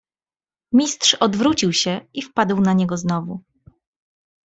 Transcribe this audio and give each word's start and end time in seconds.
"Mistrz 0.73 1.13
odwrócił 1.19 1.73
się 1.73 2.05
i 2.13 2.21
wpadł 2.21 2.61
na 2.61 2.73
niego 2.73 2.97
znowu." 2.97 3.39